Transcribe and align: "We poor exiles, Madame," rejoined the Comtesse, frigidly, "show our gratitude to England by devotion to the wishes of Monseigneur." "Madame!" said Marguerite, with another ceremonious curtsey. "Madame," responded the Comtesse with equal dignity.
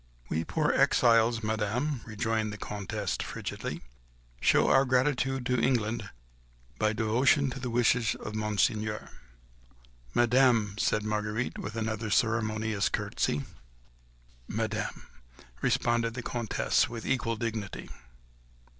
"We 0.29 0.43
poor 0.43 0.71
exiles, 0.71 1.43
Madame," 1.43 2.01
rejoined 2.07 2.51
the 2.51 2.57
Comtesse, 2.57 3.17
frigidly, 3.17 3.83
"show 4.39 4.67
our 4.67 4.83
gratitude 4.83 5.45
to 5.45 5.61
England 5.61 6.09
by 6.79 6.91
devotion 6.91 7.51
to 7.51 7.59
the 7.59 7.69
wishes 7.69 8.15
of 8.15 8.33
Monseigneur." 8.33 9.11
"Madame!" 10.15 10.75
said 10.79 11.03
Marguerite, 11.03 11.59
with 11.59 11.75
another 11.75 12.09
ceremonious 12.09 12.89
curtsey. 12.89 13.43
"Madame," 14.47 15.05
responded 15.61 16.15
the 16.15 16.23
Comtesse 16.23 16.89
with 16.89 17.05
equal 17.05 17.35
dignity. 17.35 17.91